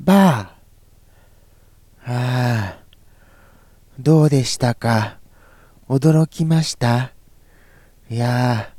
[0.00, 0.54] ばあ。
[2.06, 2.80] ああ。
[3.98, 5.18] どうでしたか？
[5.88, 7.12] 驚きました？
[8.08, 8.72] いや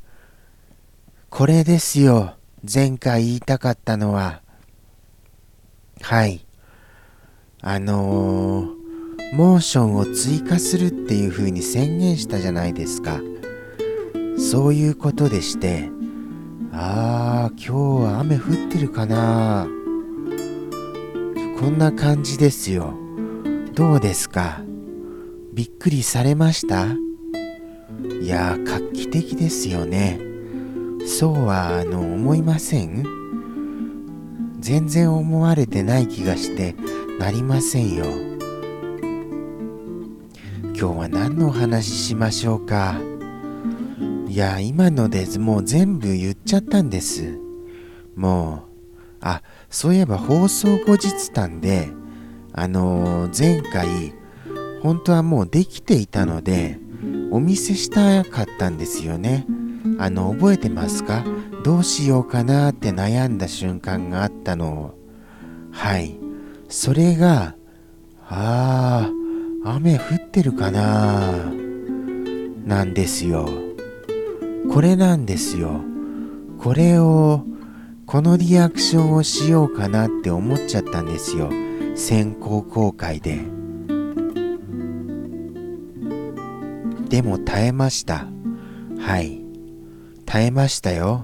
[1.30, 2.36] これですよ。
[2.72, 4.42] 前回言いたかったのは。
[6.02, 6.46] はい。
[7.62, 13.22] あのー、モーションを追加するっていう風に宣言したじゃないですか。
[14.40, 15.90] そういうことでして、
[16.74, 19.68] ああ、今日は雨降ってるかな
[21.62, 22.96] こんな感じですよ。
[23.76, 24.64] どうですか？
[25.54, 26.88] びっくりされました？
[26.88, 30.20] いやー、画期的ですよね。
[31.06, 33.06] そうは、あの、思いません？
[34.60, 36.76] 全然思われてない気がして
[37.20, 38.06] なりませんよ。
[40.64, 43.00] 今日は何のお話ししましょうか？
[44.28, 47.38] いや、今のでもう全部言っちゃったんです。
[48.16, 48.71] もう、
[49.22, 51.90] あ、そういえば放送後日談で、
[52.54, 54.14] あのー、前回、
[54.82, 56.80] 本当はもうできていたので、
[57.32, 59.46] お見せしたかったんですよね。
[60.00, 61.24] あの、覚えてますか？
[61.64, 64.96] どうしようかなって悩んだ瞬間があったの。
[65.72, 66.18] はい。
[66.68, 67.56] それが、
[68.28, 69.10] あ
[69.64, 71.52] あ、雨降ってるかな
[72.66, 73.48] なんですよ。
[74.72, 75.82] これなんですよ。
[76.58, 77.46] これを、
[78.12, 81.50] このリアクションをしようかなって思っちゃったんですよ。
[81.96, 83.40] 先行公開で。
[87.08, 88.28] でも耐えました。
[89.00, 89.42] はい。
[90.26, 91.24] 耐えましたよ。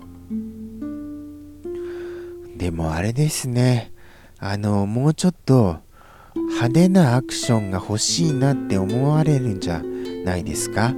[2.56, 3.92] でもあれですね。
[4.40, 5.80] あの、もうちょっと
[6.36, 9.84] 派手なアクションが欲しいなって思われるんじゃ
[10.24, 10.94] ないですか？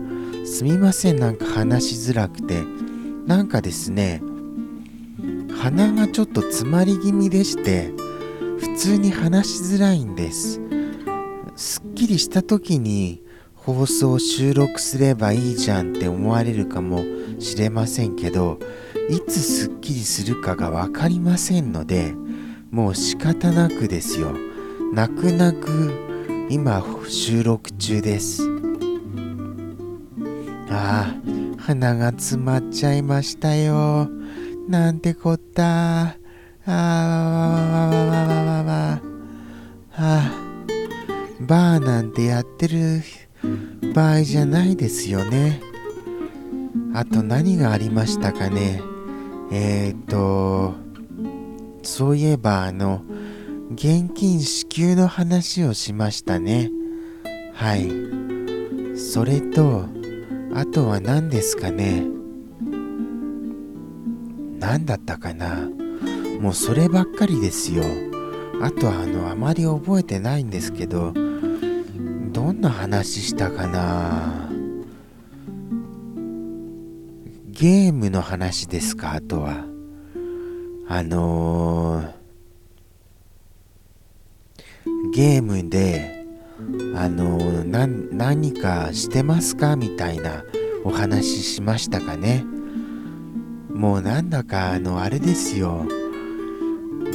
[0.45, 2.61] すみません、なんか話しづらくて。
[3.25, 4.21] なんかですね、
[5.59, 7.91] 鼻がちょっと詰まり気味でして、
[8.59, 10.61] 普通に話しづらいんです。
[11.57, 13.21] すっきりした時に
[13.55, 17.03] 放送収録すればいいじゃんって思われるかも
[17.39, 18.57] しれませんけど
[19.09, 22.13] いつすっきりするかが分かりませんので
[22.71, 24.33] もう仕方なくですよ。
[24.93, 28.43] 泣く泣く今収録中です。
[30.69, 34.09] ああ鼻が詰まっちゃいましたよ。
[34.69, 36.15] なんてこったあ
[36.67, 39.01] あわわわわわわわわ
[39.93, 40.31] ああ
[41.39, 43.01] バーなんてやってる
[43.95, 45.59] 場合じゃないですよね。
[46.93, 48.83] あと何がありましたかね。
[49.51, 50.75] えっ、ー、と、
[51.81, 53.01] そういえばあの、
[53.73, 56.69] 現金支給の話をしましたね。
[57.55, 57.89] はい。
[58.95, 59.85] それと、
[60.53, 62.18] あとは何ですかね。
[64.59, 65.69] 何だったかな？
[66.39, 67.83] もうそればっかりですよ。
[68.61, 74.49] あとはあの、あまり覚えてないんですけど、どんな話したかな？
[77.47, 79.13] ゲームの話ですか？
[79.13, 79.65] あとは。
[80.91, 82.11] あのー、
[85.13, 86.25] ゲームで
[86.95, 89.75] あのー、何かしてますか？
[89.75, 90.43] みたいな
[90.83, 92.43] お話しましたかね？
[93.79, 95.85] もうなんだかあのあれですよ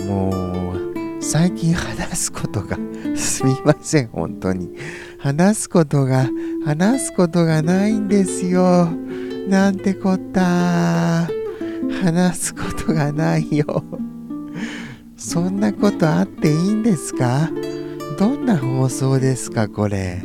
[0.08, 2.78] もう最近話すことが
[3.16, 4.74] すみません本当に
[5.18, 6.28] 話すことが、
[6.64, 8.90] 話すことがないんですよ。
[9.48, 11.28] なんてこった。
[12.02, 13.82] 話すことがないよ。
[15.16, 17.50] そんなことあっていいんですか？
[18.18, 20.20] どんな放送ですかこれ？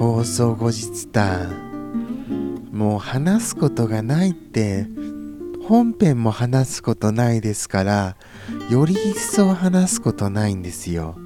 [0.00, 2.68] 放送後日談。
[2.72, 4.88] もう話すことがないって
[5.66, 8.16] 本編も話すことないですから
[8.70, 11.16] より一層話すことないんですよ。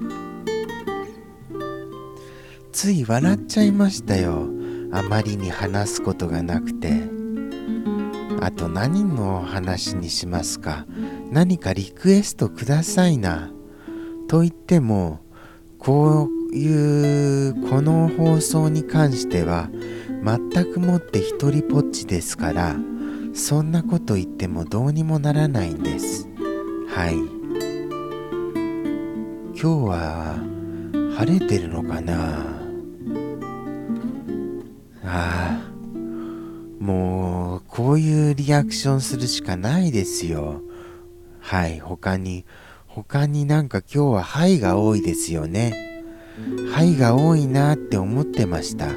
[2.71, 4.47] つい笑っちゃいましたよ。
[4.91, 7.03] あまりに話すことがなくて。
[8.41, 10.85] あと何の話にしますか？
[11.31, 13.51] 何かリクエストくださいな。
[14.29, 15.19] と言っても
[15.77, 19.69] こういうこの放送に関しては
[20.23, 22.77] 全くもって一人ぽっちですから
[23.33, 26.27] そんなこと言ってもどうにもならないんです
[26.89, 27.15] はい
[29.61, 30.39] 今日は
[31.17, 32.45] 晴れてるのかな？
[35.03, 35.69] ああ、
[36.79, 40.61] もう、こういうリアクションするしかないですよ。
[41.41, 42.45] はい、他に、
[42.87, 45.73] 他になんか今日ははいが多いですよね。
[46.71, 48.87] はいが多いなって思ってました。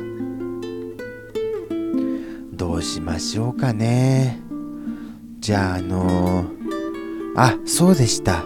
[2.53, 4.39] どうしましょうかね。
[5.41, 6.47] じゃあ、あのー、
[7.35, 8.45] あ、そうでした。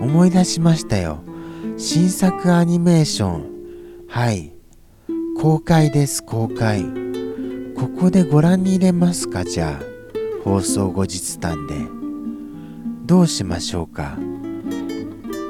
[0.00, 1.18] 思い出しましたよ。
[1.76, 3.46] 新作アニメーション。
[4.08, 4.52] はい。
[5.36, 6.84] 公開です公開。
[7.76, 9.44] ここでご覧に入れますか？
[9.44, 9.84] じゃあ
[10.44, 11.74] 放送後日談で。
[13.06, 14.16] どうしましょうか？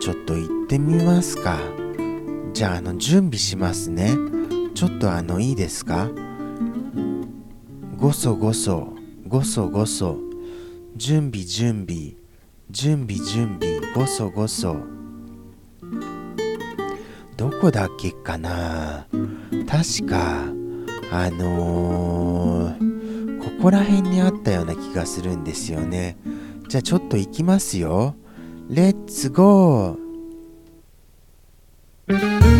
[0.00, 1.58] ちょっと行ってみますか。
[2.54, 4.10] じゃああの準備しますね。
[4.74, 6.08] ちょっとあのいいですか？
[8.02, 8.88] ごそごそ
[9.28, 10.18] ごそごそ
[10.96, 12.14] 準備準備
[12.68, 14.74] 準備準備ごそごそ。
[17.36, 19.06] どこだっけかな？
[19.68, 20.46] 確か
[21.12, 26.16] あのー、ここら辺にあったような気がするんですよね。
[26.66, 28.16] じゃあちょっと行きますよ。
[28.68, 32.51] レッツゴー。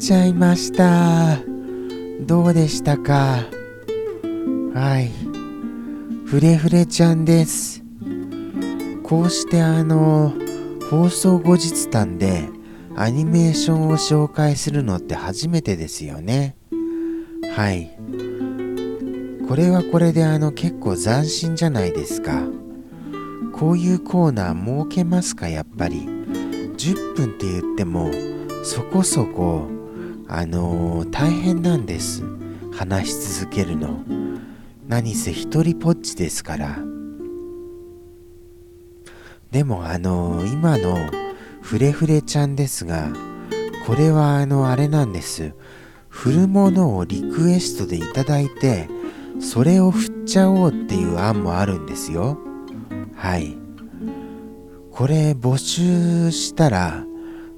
[0.00, 1.36] ちゃいました。
[2.22, 3.44] どうでしたか？
[4.72, 5.10] はい。
[6.24, 7.82] フレフレちゃんです。
[9.02, 10.32] こうしてあの、
[10.90, 12.48] 放送後日談で
[12.96, 16.56] アニメーションを紹介するのって初めてですよね。
[17.54, 17.94] はい。
[19.46, 22.42] これはこれであの結構斬新じゃないですか。
[23.52, 26.06] こういうコーナー設けますか、やっぱり。
[26.78, 28.10] 10分って言っても
[28.62, 29.68] そこそこ
[30.32, 32.22] あのー、大変なんです。
[32.72, 34.04] 話し続けるの。
[34.86, 36.78] 何せ一人ぽっちですから。
[39.50, 40.96] でもあのー、今の
[41.60, 43.12] フレフレちゃんですが
[43.84, 45.52] これはあのあれなんです。
[46.08, 48.88] 振るものをリクエストでいただいて
[49.40, 52.38] それを振っちゃおうっていう案もあるんですよ。
[53.16, 53.56] はい。
[54.92, 57.04] これ募集したら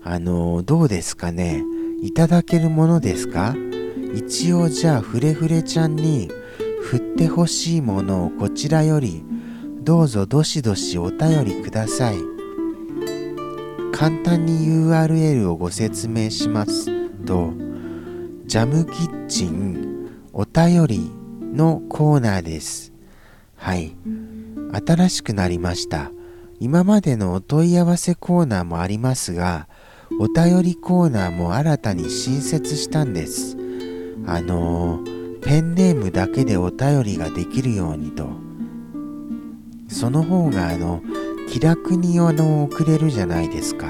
[0.03, 1.63] あのどうですかね。
[2.03, 3.55] いただけるものですか？
[4.13, 6.29] 一応じゃあフレフレちゃんに
[6.83, 9.25] 振ってほしいものをこちらより
[9.83, 12.17] どうぞどしどしお便りください。
[13.93, 16.87] 簡単に URL をご説明します
[17.25, 17.53] と
[18.47, 21.11] ジャムキッチンお便り
[21.41, 22.93] のコーナーです。
[23.55, 23.95] はい。
[24.87, 26.11] 新しくなりました。
[26.59, 29.69] 今までのお問い合わせコーナーもありますが
[30.19, 33.57] お便りコーナーも新たに新設したんです。
[34.27, 35.01] あの、
[35.43, 38.29] ペンネームだけでお便りができるようにと。
[39.89, 41.03] その方があの、
[41.49, 43.87] 気楽にあの送れるじゃないですか。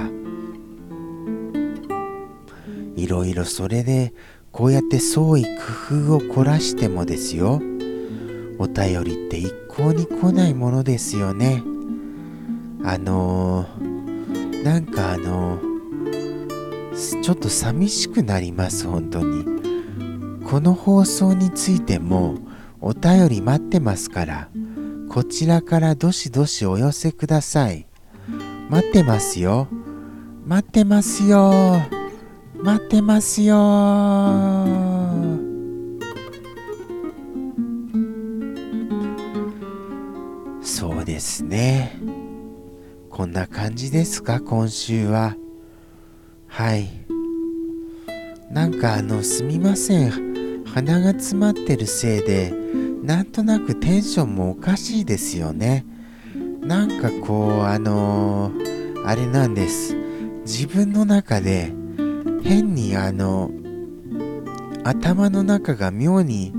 [2.96, 4.14] いろいろそれで、
[4.52, 7.60] こうやって創意工夫を凝らしてもですよ。
[8.58, 11.62] お便りって一向に来ないものですよね。
[12.84, 15.71] あのー、なんかあのー
[17.22, 19.44] ちょっと寂しくなります本当に。
[20.46, 22.36] この放送についても
[22.80, 24.48] お便り待ってますから
[25.08, 27.86] こちらからどしどしお寄せください。
[28.70, 29.68] 待ってますよ。
[30.46, 31.52] 待ってますよ。
[32.54, 33.54] 待ってますよ。
[40.62, 41.98] そうですね。
[43.10, 45.36] こんな感じですか今週は。
[46.52, 46.86] はい。
[48.50, 50.64] なんかあのすみません。
[50.66, 52.52] 鼻が詰まってるせいで
[53.02, 55.86] なんとなくテンションもおかしいですよね。
[56.60, 59.96] なんかこうあのー、あれなんです。
[60.42, 61.72] 自分の中で
[62.44, 63.50] 変にあの
[64.84, 66.52] 頭の中が妙に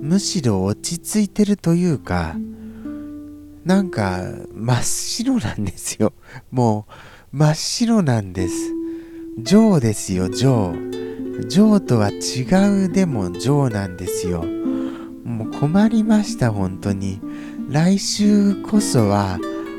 [0.00, 2.34] むしろ落ち着いてるというか
[3.64, 4.20] なんか
[4.52, 6.12] 真っ白なんですよ。
[6.50, 6.88] も
[7.32, 8.81] う真っ白なんです。
[9.38, 11.48] ジョーですよ、ジョー。
[11.48, 14.44] ジョーとは違うでもジョーなんですよ。
[15.24, 17.18] もう困りました、本当に。
[17.70, 19.38] 来週こそは、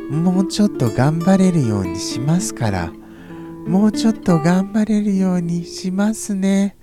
[0.10, 2.91] もうちょっと頑張れるようにしますから。
[3.67, 6.75] もうちょっと頑張れるようにしますね。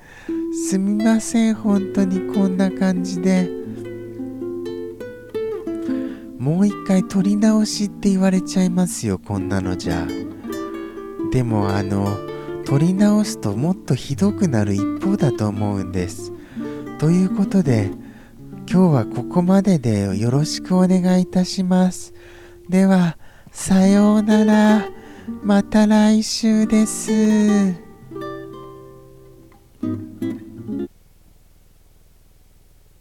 [0.69, 3.50] すみません、本当にこんな感じで。
[6.39, 10.07] もう一回撮り直しって言われちゃいますよ、こんなのじゃ。
[11.33, 12.30] でもあの、
[12.71, 16.31] 取り直すともっとひどくなる一方だと思うんです。
[17.00, 17.91] ということで
[18.71, 22.15] 今日はここまででよろしくお願いいたします。
[22.69, 23.19] では
[23.50, 24.89] さようなら
[25.43, 27.89] また来週です。